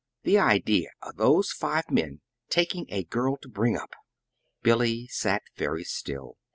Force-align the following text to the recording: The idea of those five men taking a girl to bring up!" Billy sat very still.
The 0.23 0.39
idea 0.39 0.89
of 1.03 1.17
those 1.17 1.51
five 1.51 1.91
men 1.91 2.21
taking 2.49 2.87
a 2.89 3.03
girl 3.03 3.37
to 3.37 3.47
bring 3.47 3.77
up!" 3.77 3.93
Billy 4.63 5.05
sat 5.05 5.43
very 5.57 5.83
still. 5.83 6.37